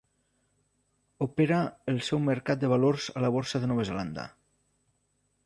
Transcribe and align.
Opera 1.25 1.59
el 1.93 1.99
seu 2.07 2.23
mercat 2.31 2.65
de 2.65 2.73
valors 2.73 3.11
a 3.21 3.25
la 3.27 3.31
Borsa 3.37 3.63
de 3.67 3.71
Nova 3.75 3.87
Zelanda. 3.93 4.27